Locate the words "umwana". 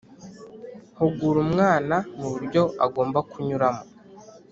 1.45-1.95